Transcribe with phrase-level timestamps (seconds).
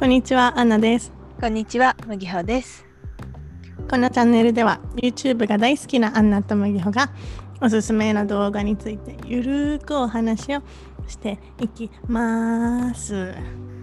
[0.00, 1.12] こんにちは、アンナです。
[1.38, 2.86] こんにちは、麦穂です。
[3.90, 7.12] このチャンネルでは YouTube が大好きなアンナと麦穂が
[7.60, 10.62] おすすめの動画についてゆるーくお話を
[11.06, 13.14] していきます。
[13.14, 13.26] よ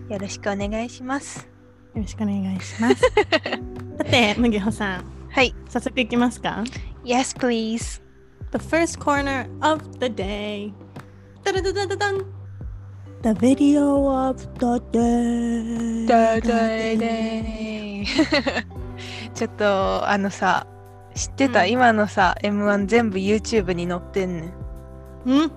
[0.09, 1.47] よろしくお願いします。
[1.93, 2.95] ろしくお願いします。
[3.99, 5.53] さて、麦穂さん、はい。
[5.69, 6.63] 早速いきますか
[7.05, 8.01] ？Yes, please.
[8.53, 10.73] The first corner of the day.
[11.43, 12.36] ダダダダダダン
[13.23, 16.07] The video of the day.
[16.07, 18.05] だだで
[19.33, 20.67] ちょっと、あのさ、
[21.15, 21.69] 知ってた、うん。
[21.71, 24.53] 今のさ、M1 全部 YouTube に載ってんねん。
[25.25, 25.51] うん？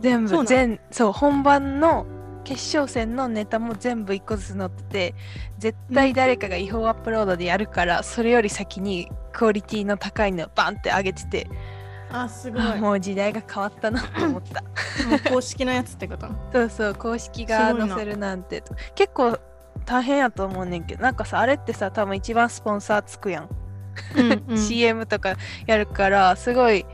[0.00, 2.06] 全部、全、そう、本番の
[2.44, 5.14] 決勝戦のネタも全部一個ずつ載ってて、
[5.58, 11.48] 絶対誰かが違法アップロードでやるから、それより先にクオリティの高いのバンって上げてて、
[12.12, 12.80] あ、すごい。
[12.80, 14.60] もう時代が変わったなと思った。
[14.60, 16.28] う公式のやつってこと？
[16.52, 18.62] そうそう公式が載せるなんて。
[18.94, 19.38] 結構
[19.84, 21.02] 大変やと思うねんけど。
[21.02, 23.48] なんかさあれってさ多分一番スポンサーつくやん、
[24.16, 24.58] うんうん。
[24.58, 26.86] CM とかやるからすごい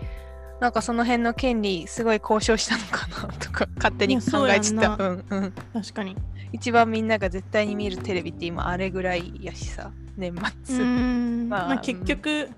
[0.60, 5.52] なんかその辺の権利すごい交渉したのかなとか勝手に考えちゃったやうんうん。
[5.72, 6.16] 確かに。
[6.52, 9.90] 一番みんなが絶対に見るテレビって今あれぐらいやしさ。
[10.16, 12.48] 年う末、まあまあ結局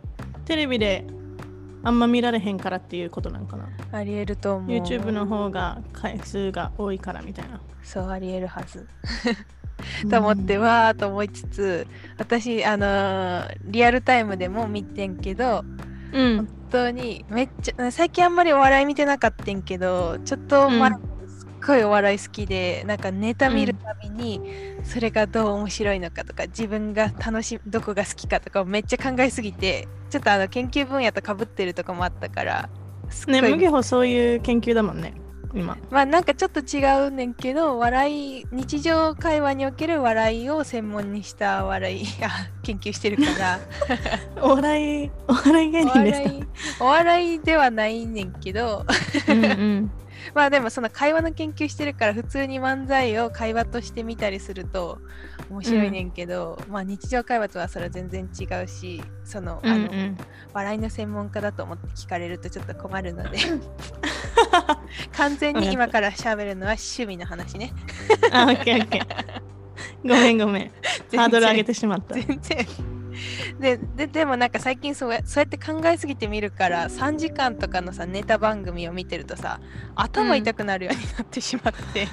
[0.46, 1.04] テレビで
[1.82, 3.68] あんま見られへんからっていうことなんかな。
[3.92, 7.60] ありえると思う YouTube の方が回数が多いからみたいな。
[7.82, 8.86] そうありえるはず
[10.10, 11.86] と思ってわーと思いつつ
[12.18, 15.64] 私あのーリアルタイムでも見てんけど
[16.12, 16.36] うん。
[16.36, 20.90] 本当にめっちゃ最近あんまりお笑い見てなかったんけどちょっとうん前
[21.66, 24.40] ごいお笑い好きでなんかネタ見るたびに
[24.84, 32.70] それがどう面白いのかとか自分が楽しどこが好きかとかをめっちゃ考えすぎてちょっとあの研究分野とかぶってるとかもあったから
[33.10, 35.14] すっごい、ね、麦穂そういう研究だもんね、
[35.54, 35.76] 今。
[35.90, 43.60] まあなんかちょっと違うねんけど笑い日常会話における笑いを専門にした笑いあ研究してるから
[44.42, 46.44] お笑い、お笑い芸お人です笑い
[46.80, 48.84] お笑いではないねんけど
[49.26, 49.90] かうんうん。
[50.34, 54.98] まあでもその会話の研究してるから普通に漫才を会話として見たりすると
[55.50, 60.16] 面白いねんけど、まあ日常会話とはそれは全然違うしその,、うんうあのん、
[60.52, 63.38] 笑いの専門家だと思って聞かれるとちょっと困るので
[65.12, 67.72] 完全に今から喋るのは趣味の話ね
[68.32, 69.50] あ、オッケーオッケー。
[70.02, 70.70] ごめんごめん。
[71.16, 72.14] ハードル上げてしまった。
[72.14, 72.66] 全然
[73.58, 79.60] でででもなんか最近そうやそうやって考えすぎて見るから3時間とかのさネタ番組を見てるとさ
[79.94, 82.08] 頭痛くなるようになってしまって、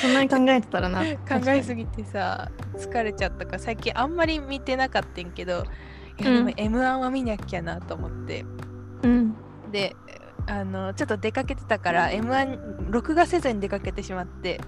[0.00, 1.00] そんなに考えてたらな。
[1.28, 5.64] 考えすぎてさ疲れちゃったから最近あんまり見てなかったんけど
[6.18, 8.44] m 1は見なきゃなと思って
[9.02, 9.34] うん。
[9.72, 9.96] で
[10.46, 14.60] あのちょっと出かけてたから m 1録画せずに出かけてしまって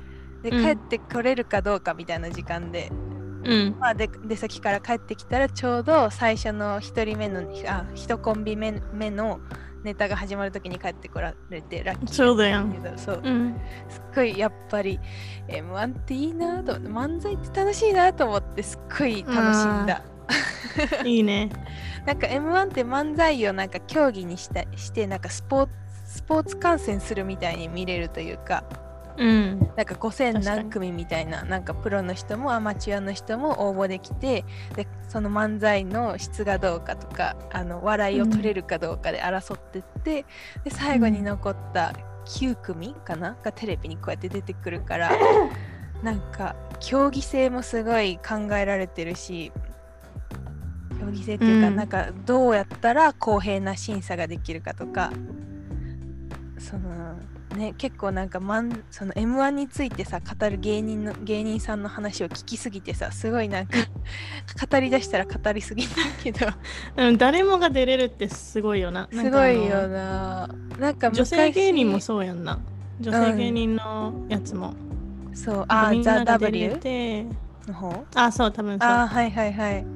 [0.43, 2.91] でうん帰ってこれるかどうかみたいな時間で、
[3.45, 3.77] うん。
[3.79, 9.41] まあ、で出先から帰ってきたらちょうど最初の1人目のあ1コンビ目目の
[9.83, 13.61] ネタが始まる時に帰ってこられてラッキーそうだよだけどそううん。
[13.89, 15.01] すっごいやっぱり
[15.49, 20.03] M1 っていいなと漫才って楽しいなと思ってすっごい楽しんだ。
[21.05, 21.51] いいね。
[22.07, 25.73] なんか M1 って漫才をなんか競技にしたしてなんかスポーツ
[26.05, 28.65] スポーツ観戦するみたいに見れるというか
[29.17, 29.59] うん。
[29.77, 34.45] なんか5000確かに何組みたいななんかプロの人もアマチュアの人も応募できて
[34.77, 40.25] でその漫才の質がどうかとかあの笑いを取れるかどうかで争ってって、
[40.65, 41.95] で最後に残った
[42.27, 45.11] 9組かながテレビにこうやって出てくるから
[46.03, 49.53] なんか競技性もすごい考えられてるし
[51.01, 55.13] 競技性っていうか、うんなんかどうやったら公平な審査ができるかとか
[56.59, 57.17] その
[57.53, 63.79] ね結構なんかマンその M1 についてさ語る芸人の芸人さんの話を聞きすぎてさすごいなんか
[64.71, 65.93] 語りだしたら語りすぎだ
[66.23, 66.47] けど
[66.97, 69.09] うん、誰もが出れるってすごいよな。
[69.13, 70.49] すごいよな
[70.79, 72.59] なんか女性芸人も昔そうやんな。
[73.01, 74.75] 女性芸人のやつも。
[75.35, 76.79] そうああザ・ W？
[77.67, 78.05] の方？
[78.15, 78.89] あ、そう、多分そう。
[78.89, 79.87] あはいはいはい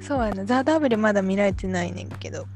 [0.00, 2.46] そうやなザ・ W まだ見られてないねんけど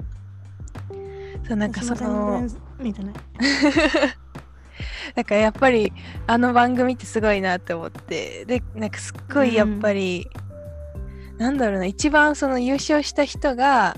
[1.47, 2.43] そうなんかその
[2.81, 3.15] 見てない。
[5.14, 5.93] なんかやっぱり
[6.26, 10.28] あの番組ってすごいなって思ってでなんかすっごいやっぱり、
[11.38, 13.96] なんだろうな一番その優勝した人が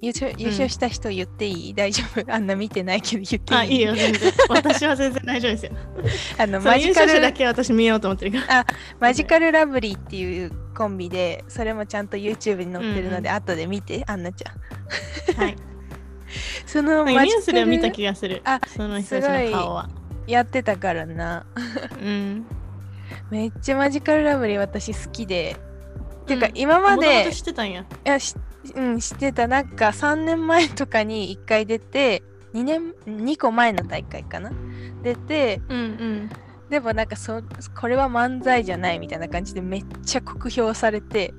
[0.00, 2.24] 優勝優勝した人言っていい、大丈夫？
[2.32, 3.58] あんな見てないけど言っていい？
[3.60, 4.32] あ、いいよ、全然。
[4.50, 5.72] 私は全然大丈夫ですよ。
[6.38, 8.66] あのマジカ優勝者だルけ私見ようと思ってるから。
[8.98, 14.50] マジカルラブリーっていうコンビでそれもちゃんと YouTube に載ってるので、うん後で見てあんなちゃ
[15.34, 15.56] んはい。
[16.66, 18.40] そのニュースでは見た気がする。
[18.44, 19.88] あその人たちの顔は。
[20.26, 21.44] やってたからな
[22.00, 22.46] うん。
[23.30, 25.56] めっちゃマジカルラブリー私好きで。
[26.22, 28.36] っていうかうん今まで、知ってたんやいやし、
[28.74, 29.48] うん、知ってた。
[29.48, 32.22] なんか3年前とかに1回出て、
[32.54, 34.52] 2年、2個前の大会かな
[35.02, 36.30] 出て、うんうん
[36.70, 37.42] でもなんかそ、
[37.78, 41.34] これは漫才じゃないみたいな感じでめっちゃ酷評されて、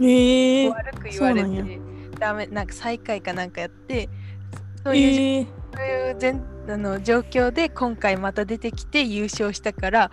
[0.00, 1.80] へえ悪く言われて、
[2.14, 4.08] ダメ、なんか最下位かなんかやって、
[4.82, 5.46] そういうえー、
[5.76, 10.10] そういう全あの状況で今回また出てきて優勝したから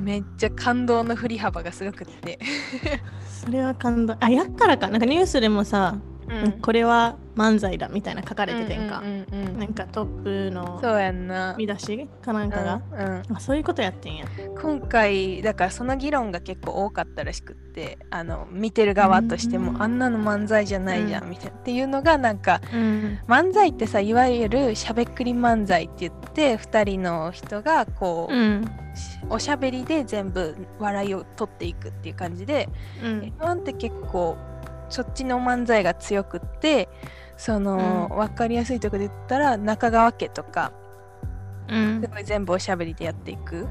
[0.00, 2.38] めっちゃ感動の振り幅がすごくって、
[3.28, 4.16] それは感動。
[4.20, 4.88] あやっからか。
[4.88, 5.96] なんかニュースでもさ、
[6.28, 6.52] うん。
[6.60, 13.22] これは漫才だみたいな書かれててんか、うんうんうんなんかトップのそうやんな、見出しかなんかが、うんうん。
[13.36, 14.26] あそういうことやってんや。
[14.60, 19.82] 今回だからその議論が結構多かったらしくってあの見てる側としても、うん。
[19.82, 21.58] あんなの漫才じゃないじゃん、うみたいな。
[21.58, 23.18] っていうのがなんかうん。
[23.26, 28.64] 漫才ってさいわゆるしゃべっくり漫才って言って2人の人がこう、うん。
[28.94, 32.68] しおしゃべりで全部笑いを取っていくっていう感じで
[33.02, 33.34] うん。
[33.38, 34.36] M1 って結構
[34.94, 36.88] そっちの漫才が強くって
[37.36, 40.72] その、う分かりやすいところで言ったら中川家とか
[41.68, 42.00] うん。
[42.02, 43.66] すごい全部おしゃべりでやっていく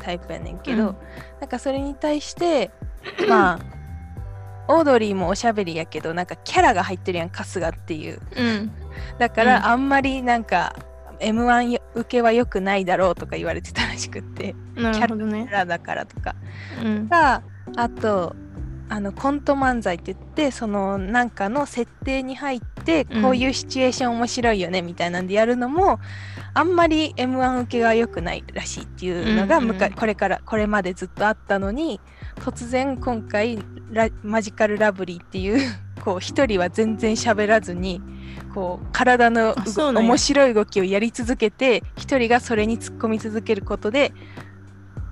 [0.00, 0.96] タイプやねんけど、うん。
[1.40, 2.70] なんかそれに対して
[3.28, 3.58] まあ
[4.68, 8.20] オードリーもおしゃべりやけどなんかキャラが入ってるやん春日っていう。
[8.36, 8.70] うん。
[9.18, 9.48] だかうん。
[9.48, 10.74] らあんまりなんか
[11.20, 14.54] M1 受けは良くないだろうとか言われてたらしくって。
[14.74, 16.34] なるほどキねャラだからとか。
[16.84, 17.08] うん。
[17.08, 17.42] か
[17.76, 18.36] あと
[18.90, 26.00] あのコント漫才って言ってそのなんかの設定に入ってうんこういうシチュエーション面白いよねみたいなんでやるのも、
[26.54, 29.70] あんまり m 1受けが良くないらしいっていうのがうん。
[29.70, 32.00] うんこれからこれまでずっとあったのに
[32.36, 33.58] 突然今回
[33.90, 35.60] ラマジカルラブリーっていう
[36.04, 38.00] こう一人は全然喋らずに
[38.54, 39.54] こう体の
[39.92, 44.12] 面白い動きをやり続けて一人がそれに突っ込み続けることで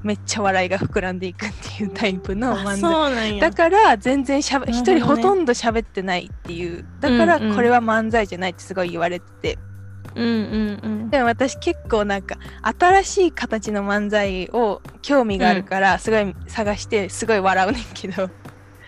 [0.07, 2.79] めっちゃ笑いが膨らんでいくっていうタイプのあ漫才。
[2.79, 3.51] そうなんや。
[3.51, 6.87] だから全然しゃべ一、人ほとんど喋ってないっていう。
[7.01, 9.59] だからこれは漫才じゃないってすごい言われてて、
[10.15, 11.11] うんうんうん。
[11.11, 12.37] でも私結構なんか
[12.79, 18.31] 新しい形の漫才を興味があるからすごい探してすごい笑うねんけど。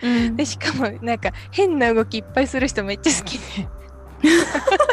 [0.01, 0.35] うん。
[0.37, 3.67] でしかもなんか変な動きいっぱいする人めっちゃ好きで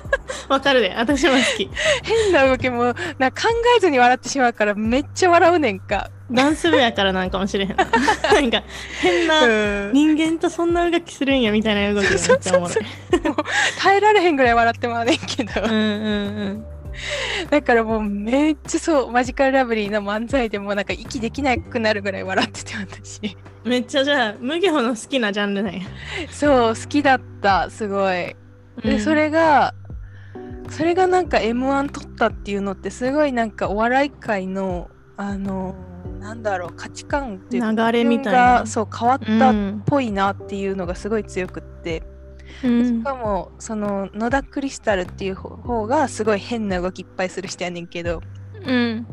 [0.49, 1.71] わかるで私も好き。
[2.03, 6.11] 変な動きもな考えずに笑ってしまうからめっちゃ笑うねんか。
[6.31, 7.85] ダンス部やからなんかもしれへんな。
[8.33, 8.63] なんか
[9.01, 9.93] 変なうん。
[9.93, 12.79] 人間とそんな動きするんやみたいな動きがめっちゃおもろい。
[13.79, 16.65] 耐えられへんぐらい笑ってまうねんけど、うんうん
[17.51, 23.21] だからもうめっちゃそうマジカルラブリーの漫才でもなんか息できなくなるぐらい笑ってて私。
[23.23, 25.81] うんめっちゃじゃあ麦穂の好きなジャンルなんや。
[26.31, 28.15] そう好きだったすごい。
[28.15, 28.37] で、
[28.85, 29.01] うん。
[29.01, 29.75] それが
[30.71, 35.75] それがなんか m 1取ったっていうのってすごいなんかお笑い界のあの
[36.21, 38.39] なんだろう価値観っていうか流れみたいな。
[38.61, 39.55] がそう変わったっ
[39.87, 42.03] ぽいなっていうのがすごい強くって、
[42.65, 42.99] うん。
[43.01, 48.21] しかもその野田クリスタルっていう方がすごい変な動きいっぱいする人やねんけど。
[48.65, 49.07] うん。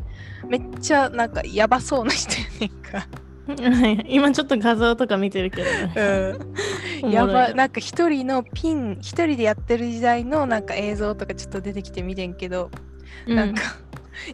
[0.48, 3.06] めっちゃなんかやばそうな人やねんか。
[4.08, 5.70] 今ちょっと画像とか見てるけど。
[5.70, 5.92] ね
[7.02, 7.12] おもろい。
[7.12, 7.54] やなば。
[7.54, 12.70] なんか一人のピン一人でやってる時代のなんか映像とかちょっと出てきてみてんけど、
[13.26, 13.36] うん。
[13.36, 13.62] なんか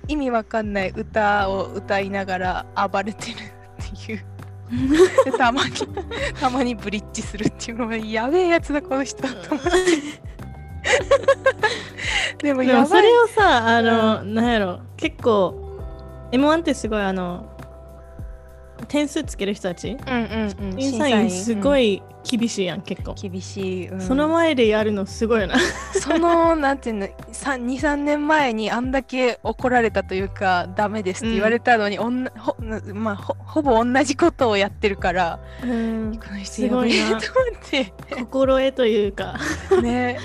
[0.06, 4.24] 意味わかんない歌を歌いながら暴れてるっていう。
[5.24, 5.74] でたまに
[6.38, 9.22] たまにブリッジするっていうのがやべえやつだこの人。
[9.22, 9.70] と思って
[12.42, 14.80] でもそれをさあの、なんやろ。
[14.96, 15.70] 結構
[16.32, 17.50] M1 ってすごいあの
[18.88, 19.90] 点数つける人たち？
[19.90, 20.80] うんうんうん。
[20.80, 24.00] 審査員すごい、い厳しいやん結構、厳しい、うん。
[24.00, 25.56] その前でやるのすごいよな。
[25.94, 32.56] そのなんていうの23年前にあんだけ怒られたというかダメですって言われたのに、おんなほ
[32.94, 36.18] まあ、ほほぼ同じことをやってるからうん。
[36.18, 37.92] この人すごいなと思って。
[38.16, 39.38] 心得というか。
[39.82, 40.18] ね。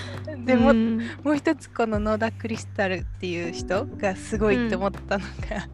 [0.46, 0.98] でも、うん。
[1.24, 5.68] もう一つこの野田クリスタルっていう人がすごいって思ったのが、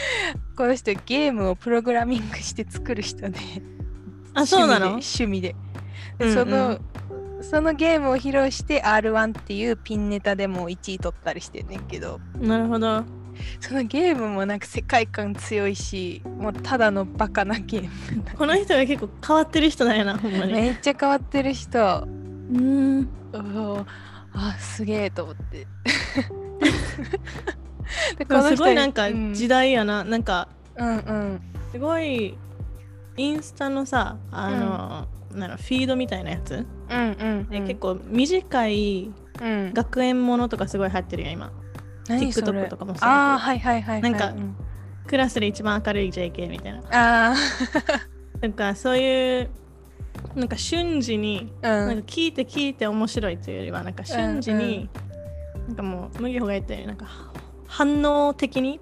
[0.56, 3.38] この人ゲームをプログラミングして作る人で。
[4.34, 4.86] あそうなの？
[4.86, 5.54] 趣味で。
[6.18, 6.34] 趣味ででうんうん。
[6.34, 6.78] その、
[7.42, 12.20] そのゲームを披露して R1 っていうピンネタでも1位取ったりしてんねんけど。
[12.40, 13.04] なるほど。
[13.60, 17.90] そのゲームもなんか世界観強いしもうただのバカなゲーム。
[18.36, 20.54] この人が結構変わってる人なんやなほんまに。
[20.54, 22.06] めっちゃ変わってる人。
[22.06, 23.08] うん。
[24.32, 25.66] あすげえと思って
[27.88, 29.34] すごいなんかうん。
[29.34, 31.40] 時代やな、なんかうんうん。
[31.72, 32.36] すごい
[33.16, 39.74] インスタのさあの、なんだろフィードみたいなやつ、うんうんで結構短いうん。
[39.74, 41.52] 学園ものとかすごい流行ってるやん今。
[42.04, 44.10] TikTok とかもそうああはいはいはいはい。
[44.10, 44.56] なんかうん。
[45.06, 46.82] クラスで一番明るい JK みたいな。
[47.30, 47.34] あ
[48.40, 49.50] なんかそういう
[50.34, 54.88] なんか瞬時に、あ、うん、なんか聞いて聞いて面白いというよりはなんか瞬時に、
[55.68, 57.06] なんかもう麦穂が言ったようになんか
[57.66, 58.80] 反応的に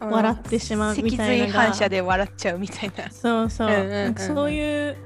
[0.00, 3.10] うん笑ってしまうみたいな脊髄反射で笑っちゃうみたいな。
[3.10, 4.96] そうそう,、うんうんそういう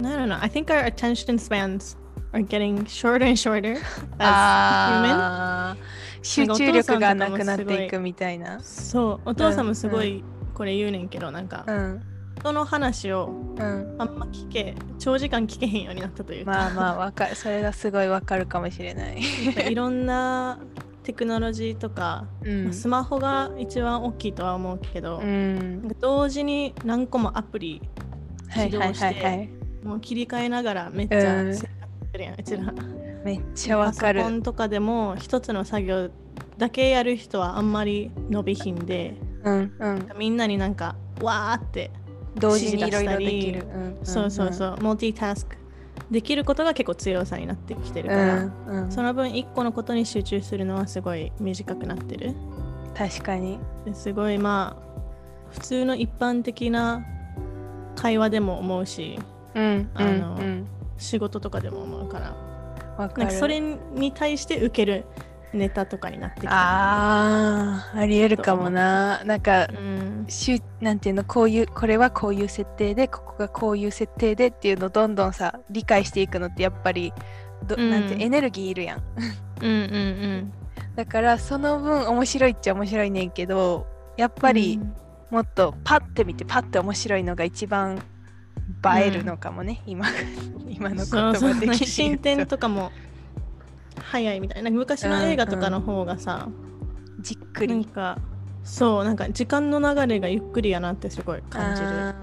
[0.00, 1.96] I don't know I think our attention spans
[2.32, 3.82] are getting shorter and shorter as
[4.18, 8.60] あー集中力がなくなっていくみたいな human。
[8.62, 10.22] そうお父さんもすごい
[10.54, 12.02] これ言うねんけど、なんかうん
[12.38, 13.96] 人の話をうん。
[13.98, 17.34] あんま聞け長時間聞けへんようになったというか、まあまあわかる。
[17.34, 19.20] それがすごいわかるかもしれない。
[19.70, 20.58] いろんな
[21.08, 25.88] テクノロジーとか、うんまあスマホが一番大きいとは思うけど、うん。
[26.00, 27.80] 同時に何個もアプリ
[28.50, 29.48] はいはいはいはい。
[29.82, 31.64] もう切り替えながらめっちゃうんうち
[32.58, 32.74] ら。
[33.24, 34.36] めっちゃわかるパソコ。
[34.36, 36.10] ンとかでも一つの作業
[36.58, 40.08] だけやる人はあんまり伸びひんでうんうん。
[40.18, 41.90] みんなになんかわーって、
[42.36, 43.64] 同時にいろいろできる。
[43.64, 45.56] んそうそうそうモルティタスク
[46.10, 48.92] できることが結構強さになってきてるうから、んうん。
[48.92, 52.34] その分一個のことに集中するのはすごい短くなってる
[52.94, 53.58] 確かに。
[53.84, 54.88] ですごいまあ
[55.50, 57.04] 普通の一般的な
[57.96, 59.18] 会話でも思うし
[59.54, 62.34] うんあのうんうん仕事とかでも思うから
[62.96, 63.24] わかる。
[63.24, 65.04] なんかそれに対して受ける
[65.52, 69.22] ネタとかになってきてああ、ありえるかもな。
[69.24, 70.26] なんか、うん。
[70.28, 77.12] しゅなんていうのこういうこれはこういう設定でここがこういう設定でっていうのをどんどんさ理解していくのってやっぱり
[77.66, 77.90] ど、うん。
[77.90, 79.02] なんてエネルギーいるやん。
[79.62, 80.52] うんうん
[80.94, 83.86] だからその分面白いっちゃ面白いねんけど
[84.16, 84.42] やっうん。
[84.42, 84.80] ぱり
[85.30, 88.02] もっとパッて見てパッて面白いのが一番
[88.96, 90.06] 映えるのかもね、今
[90.68, 91.84] 今の言葉的に言うと。
[91.86, 92.92] 進展とかも
[94.00, 94.70] 早いみたいな。
[94.70, 96.48] 昔の映画とかの方がさ、
[97.20, 97.74] じっくり。
[97.74, 98.18] なんか
[98.64, 102.14] そうなんか時間の流れがゆっくりやなってすごい感じる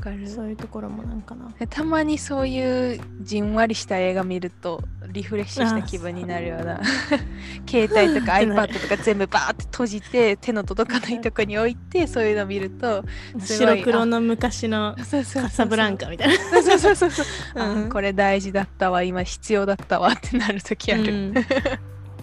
[0.00, 0.28] かる。
[0.28, 1.48] そういうところもなんかな。
[1.60, 6.80] えたまにそういうじんわりした映画見るとリフレッシュした気分になるような。
[7.68, 13.04] 携帯とか iPad とか全部バーって閉じて手の届かないとこに置いてそういうの見ると
[13.38, 16.34] 白黒の昔のカサブランカみたいな。
[16.62, 17.26] そうそうそうそう、
[17.56, 17.88] あ うん。
[17.88, 21.34] これ大事だったわ今必要だったわってなる時ある、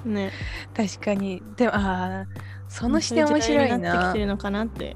[0.06, 0.14] うん。
[0.14, 0.32] ね。
[0.76, 1.42] 確かに。
[1.56, 4.96] でもあーその視点面白いそうう時代になってきなてるのかなって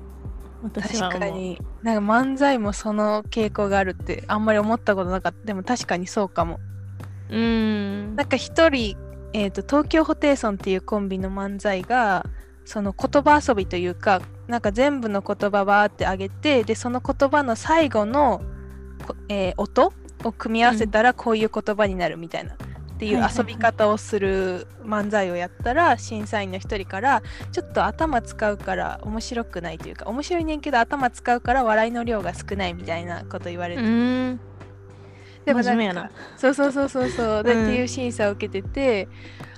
[0.63, 1.59] 私は確かに。
[1.83, 5.45] なんか漫才もその傾向があるってあんまり思ったことなかった。
[5.45, 6.59] でも確かにそうかも。
[7.29, 8.15] うん。
[8.15, 8.97] なんか一人、
[9.33, 12.25] えーと東京ホテイソンっていうコンビの漫才が
[12.65, 18.41] その言葉遊びというかなんか全部の言葉バーってあげてでその言葉の最後の、
[19.07, 22.55] こえー音を組み合わせたらこういう言葉になるみたいな、
[23.01, 34.39] っていう遊び方をする漫才をやったら審査員の一人からちょっと頭使うから面白くないというか面白いねんけど頭使うから笑いの量が少ないみたいなこと言われて、うん。
[35.45, 37.43] でもななんかそうそうそうそうそう。
[37.43, 37.63] で、うん。
[37.63, 39.07] っていう審査を受けてて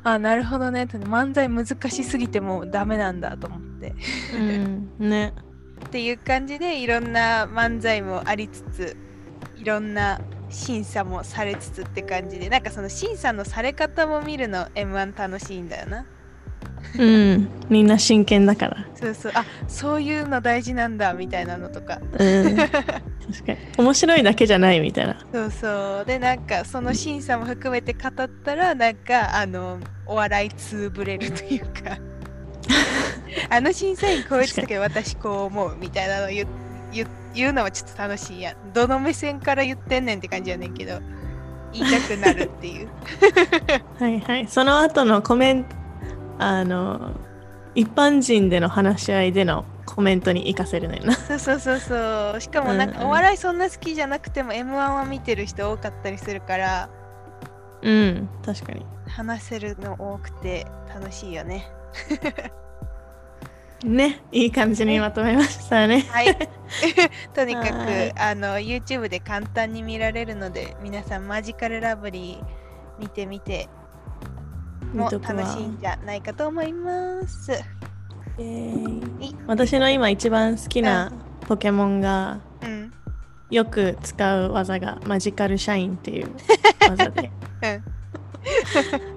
[0.03, 0.83] あなるほどね。
[0.83, 3.93] 漫才難しすぎてもうダメなんだと思って。
[4.33, 4.89] うん。
[4.99, 5.33] ね。
[5.85, 8.95] っていう感じでいろんな漫才もありつつ
[9.57, 10.21] いろんな
[10.53, 16.05] 審査もされつつって感じでなんかその審査のされ方も見るの M1 楽しいんだよな。
[16.99, 18.85] うんみんな真剣だから。
[18.95, 19.31] そうそう。
[19.35, 21.99] あそういうの大事なんだみたいなのとか。
[22.19, 22.55] うん。
[22.55, 23.57] 確かに。
[23.77, 25.17] 面白いだけじゃないみたいな。
[25.33, 26.05] そうそう。
[26.05, 31.97] でなんかその審査も含めて語ったらなんかあのお笑いつぶれるというか。
[33.49, 36.47] あの審査員こう言ってたけど私こう思うみたいなの言う
[36.91, 38.41] 言う言うのはちょっと楽しい。
[38.41, 40.99] やんどの目線から言ってんねんって感じやねんけど
[41.71, 42.89] 言いたくなるっていう。
[43.99, 44.47] はいはい。
[44.47, 45.75] その後のコメント
[46.39, 47.11] あの
[47.75, 51.13] 一般人での話し合いでのコメントに活かせるのよな。
[51.13, 52.41] そうそうそうそう。
[52.41, 56.89] しかもなんかお笑いそんな好きじゃなくても m 1は見てる人多かったりするから
[57.81, 58.85] うん確かに。
[59.07, 61.69] 話せるの多くて楽しいよね
[63.83, 66.01] ねいい感じにまとめましたね。
[66.09, 66.37] はい。
[67.33, 68.19] とにかくはい。
[68.19, 73.67] あの YouTube で簡単に見られるので皆さんマジカルラブリー見てみて
[74.93, 77.51] も楽しいんじゃないかと思います。
[77.51, 77.55] イ
[78.41, 79.25] エーイ。
[79.27, 79.35] い。
[79.47, 81.11] 私の今一番好きな
[81.47, 82.93] ポケモンがうん。
[83.53, 86.31] よく使う技がマジカルシャインっていう
[86.89, 87.29] 技で。
[87.63, 89.12] うん、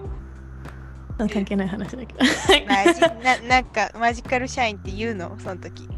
[1.18, 2.18] 関係ない話だけど。
[3.25, 5.35] ななんかマジカルシャインって言うの？
[5.38, 5.88] その時。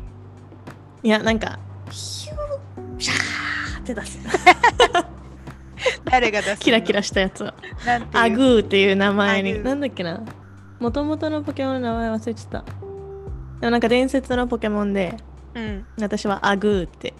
[1.02, 1.58] いやなんか
[1.90, 4.18] ヒューシャーって出す。
[6.04, 6.56] 誰が出すの？
[6.58, 7.52] キラキラしたやつを。
[7.86, 8.24] なんていう？
[8.24, 9.62] アグーっていう名前に。
[9.62, 10.20] なんだっけな？
[10.78, 12.64] もともとのポケモンの名前忘れちゃった。
[13.60, 15.16] でもなんか伝説のポケモンで
[15.54, 15.86] うん。
[16.00, 17.14] 私はアグーって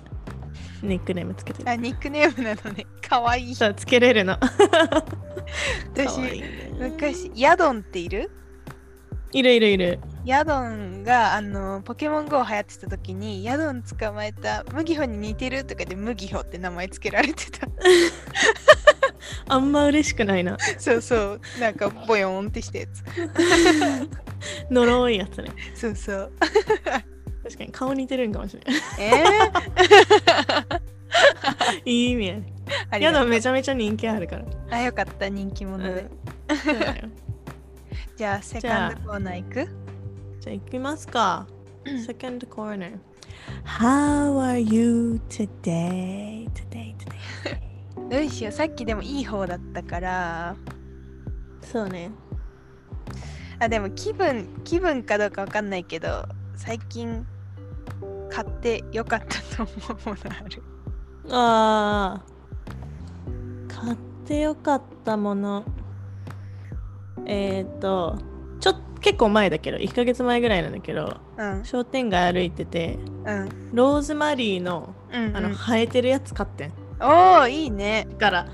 [0.82, 1.68] ニックネームつけてる。
[1.70, 2.87] あニックネームなのね。
[3.06, 3.54] かわいい。
[3.54, 4.37] そうつけれるの。
[4.38, 4.49] か
[5.94, 6.70] 私わいいね。
[6.78, 8.30] 昔ヤドンっている？
[9.32, 10.00] いるいるいる。
[10.25, 17.66] ヤドンがあのポケモン GO 流行ってた時にヤドン捕まえた麦穂に似てるとかで麦穂って名前つけられてた。
[19.49, 20.56] あんま嬉しくないな。
[20.78, 21.40] そうそう。
[21.61, 23.02] なんかボヨーンってしたやつ。
[24.70, 25.50] 呪いやつね。
[25.75, 26.32] そうそう
[27.48, 30.80] 確かに顔似てるんかもしれないえー、
[31.90, 32.52] いい意味やね。
[33.00, 34.44] やだめちゃめちゃ人気あるから。
[34.70, 36.06] あよかった人気者で、
[36.64, 37.08] そうだよ。
[38.16, 39.68] じゃあセカンドコーナー行く？
[40.40, 41.46] じゃあ行きますか。
[41.84, 42.98] Second corner
[43.64, 46.48] How are you today?
[46.52, 47.58] Today, today.
[48.10, 50.56] どうしようさっきでもいい方だったから。
[51.62, 52.10] そうね。
[53.60, 56.24] あでも気分気分かどうかわかんないけど
[56.54, 57.26] 最近
[58.30, 60.62] 買ってよかったと思うものある。
[61.30, 63.75] あー。
[63.75, 65.64] 買ってよかったもの。
[67.26, 68.18] えっ、ー、と
[68.61, 71.64] ちょ結構前だけど1ヶ月前ぐらいなんだけどうん。
[71.64, 73.49] 商店街歩いててうん。
[73.73, 76.73] ローズマリーのうん、あの、うん、生えてるやつ買ってん。
[77.00, 78.06] おおいいね。
[78.18, 78.47] から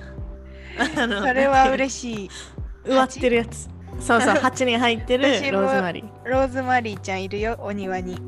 [0.98, 2.30] あのそれは嬉しい。
[2.84, 3.68] 植わってるやつ。
[4.00, 6.28] そうそう 鉢に入ってるローズマリー。
[6.28, 8.18] ローズマリーちゃんいるよお庭に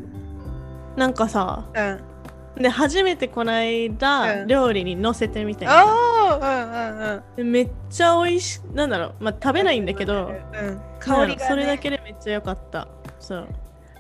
[0.96, 2.62] なんかさうん。
[2.62, 4.46] で初めてこの間、うん。
[4.46, 5.84] 料理に乗せてみたいな。
[5.84, 7.22] うんうんうん。
[7.36, 12.88] でめっちゃ美味しなんだろうまあ食べないんだけどうん、香りが、ね、それだけでめっちゃ良かった。
[13.20, 13.48] そう。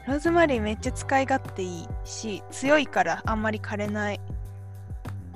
[0.06, 4.20] ローズマリーめっちゃ使い勝手いいし強いからあんまり枯れない。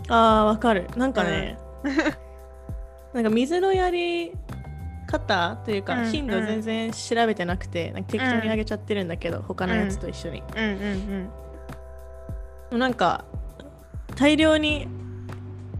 [0.09, 0.87] あーわかる。
[0.97, 1.59] なんかね、
[3.13, 4.33] なんか水のやり
[5.07, 11.29] 方というか、うん頻度全然調べてなくてなんか適当にあげちゃってるんだけど、他のやつと一緒に、うんうん
[12.79, 13.25] なんか
[14.17, 14.87] 大量に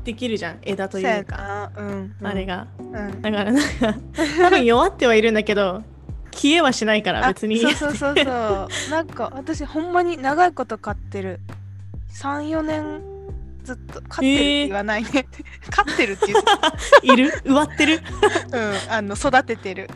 [0.05, 2.67] できるじゃん枝とうんいうかか、うん、あれが。
[2.79, 3.23] うん。
[3.23, 3.95] だからなんか
[4.39, 5.83] 多分弱ってはいるんだけど
[6.33, 7.59] 消えはしないからあ別に。
[7.59, 8.91] そうそうそうそう。
[8.91, 11.41] なんか私ほんまに長いこと飼ってる。
[12.15, 13.10] 34年
[13.71, 15.27] ずっと飼ってるって言わないね、
[15.71, 16.41] 飼ってるって言う、
[17.15, 17.33] いる？
[17.45, 18.01] 植わってる？
[18.53, 19.89] うん、あの育ててる。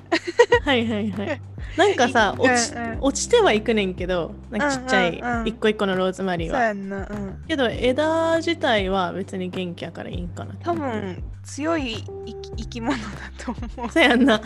[0.64, 1.40] はいはいはい。
[1.76, 2.98] なんかさうん落ち,、うん。
[3.00, 5.48] 落ちてはいくねんけどなんかちっちゃいうんうんうん。
[5.48, 6.98] 一個一個のローズマリーは、そうやんな。
[6.98, 7.44] うん。
[7.48, 13.04] けど枝自体は別に元気やからいいんかな多分強い生き生き物だ
[13.44, 13.90] と思う。
[13.90, 14.40] そうやんな。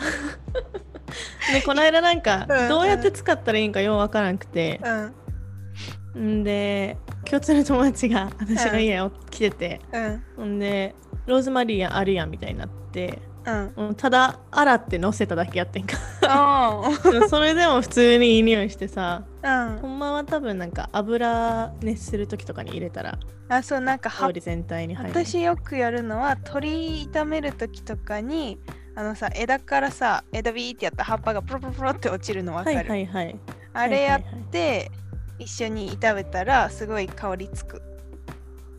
[1.53, 2.69] でこの間なんかうんうん。
[2.69, 4.81] どうやって使ったらいいんかようわからんくて。
[6.15, 6.39] うん。
[6.41, 6.97] んで
[7.29, 9.81] 共通の友達が私の家を来てて、
[10.37, 10.55] うん。
[10.55, 10.95] んで
[11.27, 13.21] ローズマリーあるやんみたいになって
[13.77, 13.95] うん。
[13.95, 15.97] ただ洗って乗せただけやってんか。
[16.23, 16.81] あ
[17.29, 19.79] それでも普通にいい匂いしてさーうん。
[19.79, 25.25] ほんまは多分なんか油熱する時とかに入れたらあそうなんか葉香り全体に入る。
[25.25, 28.59] 私よくやるのは鶏炒める時とかに
[28.95, 33.39] あのさ枝からさ枝ビーってやった葉っぱがプロプロプロって落ちるのわかる、はいはいはい。
[33.73, 34.43] あれやっはいはいはい。
[34.51, 34.91] て
[35.39, 37.81] 一緒に炒めたらすごい香りつく。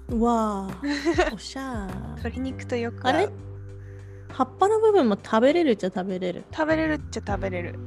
[0.09, 2.09] うわー おしゃー。
[2.17, 3.29] 鶏肉とよくあれ？
[4.33, 6.45] 葉っぱの部分も食べれるっちゃ食べれる？
[6.53, 7.79] 食べれるっちゃ食べれる、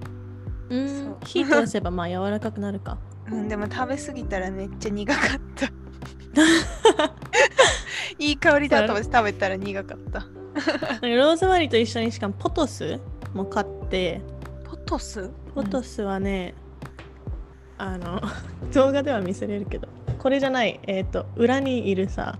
[0.70, 1.18] うそんう。
[1.26, 2.98] 火通せばまあ柔らかくなるか。
[3.32, 5.68] うん、でも食べ過ぎたらめっちゃ苦かった。
[8.20, 10.20] いい香りだと思って食べたら苦かった。
[11.02, 13.00] ローズマリーと一緒にしかもポトス
[13.34, 14.22] も買って。
[14.66, 15.30] ポトス？
[15.56, 16.54] ポトスはね、
[17.78, 18.22] あの
[18.74, 19.88] 動画では見せれるけど
[20.20, 22.38] これじゃないえっ、と裏にいるさ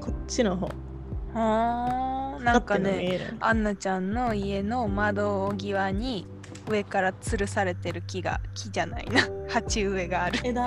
[0.00, 0.66] こっちの方。
[1.34, 6.26] はあなんかねアンナちゃんの家の窓際に
[6.68, 9.28] 上から吊るされてる木が木じゃないな。
[9.48, 10.40] 鉢植えがある。
[10.44, 10.66] 枝。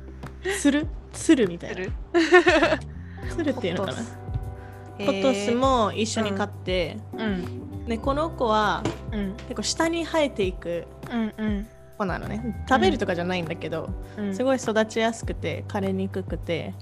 [0.60, 0.86] つる？
[1.12, 1.86] つるみたいな。
[3.30, 3.50] つる。
[3.50, 3.98] っていうのかな？
[5.06, 5.52] ポトス。
[5.52, 7.86] も一緒に買って、ーうん。
[7.86, 9.34] でこの子はうん。
[9.48, 11.68] 結構下に生えていくうんうん
[11.98, 12.64] 子なのね。
[12.68, 14.34] 食べるとかじゃないんだけど、うん。
[14.34, 16.74] すごい育ちやすくて枯れにくくて、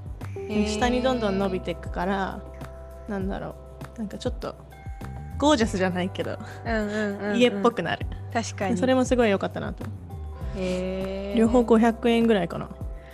[0.66, 2.42] 下にどんどん伸びていくから
[3.08, 3.54] なんだろ
[3.96, 3.98] う。
[3.98, 4.54] なんかちょっと
[5.38, 7.36] ゴージャスじゃないけど、うんうんうんうん。
[7.38, 8.06] 家っぽくなる。
[8.32, 8.76] 確かに。
[8.76, 9.84] それもすごい良かったなと、
[10.56, 11.38] へー。
[11.38, 12.68] 両方500円ぐらいかな。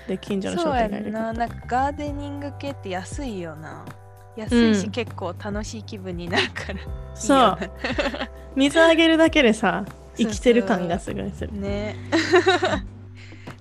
[0.06, 3.84] で近所の商店街でんななんかガーデニング系って安いよな。
[4.36, 6.78] 安いし、うん結構楽しい気分になるから。
[7.14, 7.38] そう。
[7.38, 7.58] な
[8.56, 9.84] 水あげるだけでさ
[10.18, 11.52] 生きてる感がすごいする。
[11.58, 11.96] ね。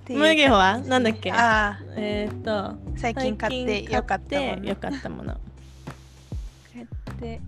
[0.02, 0.78] っていう麦穂は？
[0.78, 1.32] なんだっけ？
[1.32, 5.40] ああえーっと最近買ってよかったもん最近買ってよかったもの。
[7.20, 7.40] で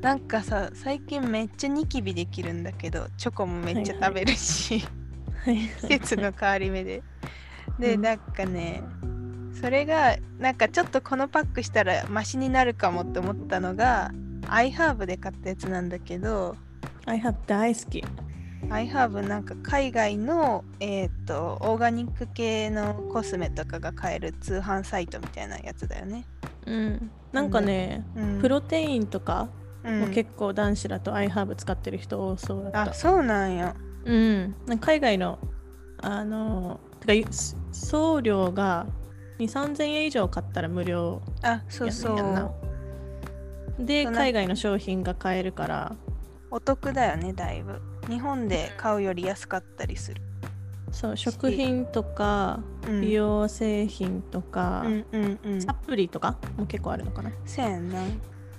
[0.00, 4.84] なんかさ最近めっちゃニキビできるんだけどチョコもめっちゃ食べるし、
[5.80, 7.02] 季節の変わり目で。
[7.78, 8.02] で、うん。
[8.02, 8.82] なんかね
[9.60, 14.10] それがなんかちょっとこのパックしたらマシになるかもって思ったのが
[14.42, 16.56] iHerb で買ったやつなんだけど
[17.06, 18.04] I have 大好き。
[18.70, 26.26] iHerb なんか海外のえっ、とオーガニック系のコスメとかが買える通販サイトみたいなやつだよね。
[26.66, 27.10] うん。
[27.32, 29.48] なんかね、うん、プロテインとか
[29.84, 32.82] うんも結構男子だと iHerb 使ってる人多そうだった。
[32.90, 33.74] あそうなんや。
[34.04, 34.54] うん。
[34.66, 35.38] なんか海外の、
[36.00, 38.86] あの、てかす送料が
[39.38, 42.14] 2、3000円以上買ったら無料あそうそ
[43.78, 43.84] う。
[43.84, 45.96] で、海外の商品が買えるから、
[46.54, 47.80] お得だよねだいぶ。
[48.08, 50.22] 日本で買うより安かったりする。
[50.92, 55.60] そう、食品とか、うん美容製品とか、うんうんうん。
[55.60, 57.32] サプリとかも結構あるのかな？
[57.44, 57.98] そうやんな。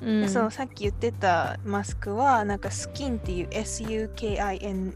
[0.02, 4.94] うん、そうさっき言ってたマスクはなんかスキンっていう SUKIN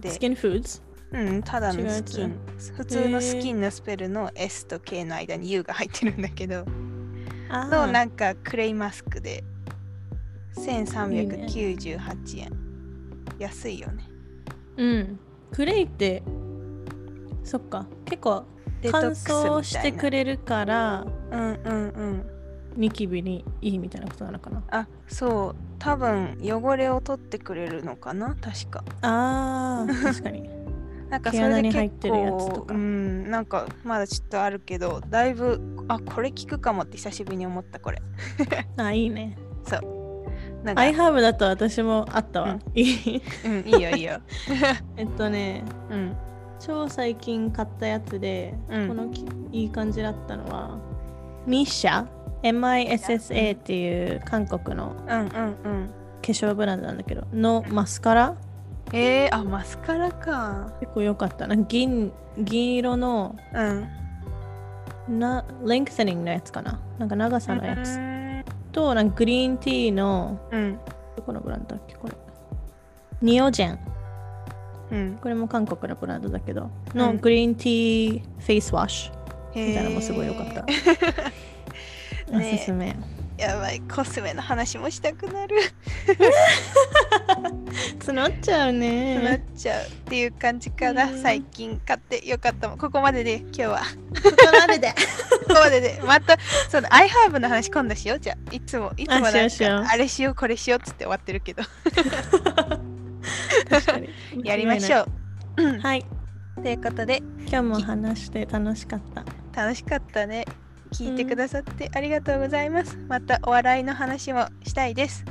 [0.00, 0.82] でスキンフーズ？
[1.12, 2.36] うんただのスキン
[2.76, 6.64] 普通のスキンのスペルの S と K の間に U が入ってるんだけど
[7.48, 9.44] あのーなんかクレイマスクで
[10.58, 12.50] 1398円
[13.38, 14.08] 安いよね
[14.76, 15.18] うん。
[15.52, 16.22] クレイって、
[17.42, 18.44] そっか、結構
[18.90, 22.30] 乾燥してくれるから、うんうんうん
[22.76, 24.62] ニキビにいいみたいなことなのかな。
[24.70, 30.48] あそう多分汚れを取ってくれるのかな確かあー、確かに。
[31.10, 38.00] なんかそれでに入って結るやつとか構うんなんかまだちょっとあるけどだいぶあこれ効くかもって久しぶりに思ったこれ
[38.76, 39.36] あ、いいね。
[40.74, 42.52] なんか、iHerb だと私もあったわ。
[42.52, 42.60] うん。
[42.74, 43.22] いい。
[43.44, 44.20] うん、いいよいいよ。
[44.96, 46.16] えっとね、うん。
[46.60, 48.88] 超最近買ったやつで、うん。
[48.88, 50.78] このきいい感じだったのは、
[51.46, 52.06] ミッシャ
[52.42, 55.14] MISSA っていう韓国の化
[56.22, 58.34] 粧ブランドなんだけど、のマスカラ？
[58.92, 60.72] えー、あマスカラか。
[60.80, 61.46] 結構良かった。
[61.46, 61.56] な。
[61.56, 65.18] 銀銀色のうん。
[65.18, 66.78] な、レンクセニングのやつかな。
[66.98, 68.17] なんか長さのやつ。
[68.68, 70.78] うんと、なんかグリーンティーの、うん
[71.16, 72.14] どこのブランドだっけこれ。
[73.22, 73.78] Neogen。
[74.90, 79.18] うんこれも韓国のブランドだけど、のうんグリーンティーフェイスワッシュ。
[79.54, 80.64] みみたいなのもすごい良かった。
[82.30, 82.94] おすすめ。
[83.38, 85.56] やばいコスメの話もしたくなる
[88.00, 89.44] 募っちゃうなっね。
[89.56, 93.84] ちゃうっていう感じかな、うん最近買ってよかったもんここまでで今日はこ
[94.30, 94.88] こまでで。
[94.90, 94.94] こ
[95.48, 96.36] こまでで また
[96.68, 99.38] その iHerb の話今度しようじゃあいつもいつもなんか
[99.92, 101.62] あれしようこれしようっつって終わってるけど
[103.70, 104.08] 確かに。
[104.44, 105.06] やりましょ
[105.56, 105.78] う。
[105.80, 106.04] はい。
[106.62, 109.24] ということで今日も話して楽しかった。
[109.62, 110.44] 楽しかったね
[110.88, 115.24] 聞いてくださってありがとうございます、またお笑いの話もしたいです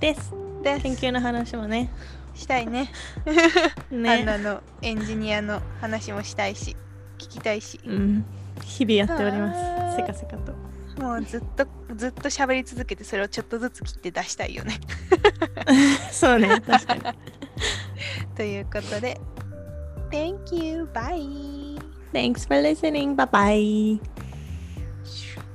[0.00, 0.32] です。
[0.62, 1.90] です研究の話もね。
[2.34, 2.90] したいね
[3.90, 4.24] アン ね。
[4.24, 6.76] ナのエンジニアの話もしたいし
[7.18, 8.24] 聞きたいしうん。
[8.62, 9.96] 日々やっております。
[9.96, 11.02] せかせかと。
[11.02, 14.80] もうずっとずっと喋り続けてそれをちょっとずつ切って出したいよね
[16.10, 16.60] そうね。
[16.60, 17.02] 確かに。
[18.36, 19.20] ということで
[20.10, 21.78] Thank you bye
[22.12, 23.14] Thanks for listening.
[23.14, 24.17] Bye bye.
[25.08, 25.47] Shoo.